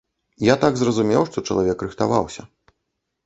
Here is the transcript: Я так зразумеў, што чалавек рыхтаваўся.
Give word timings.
Я 0.43 0.53
так 0.63 0.73
зразумеў, 0.79 1.27
што 1.29 1.43
чалавек 1.51 1.83
рыхтаваўся. 1.87 2.47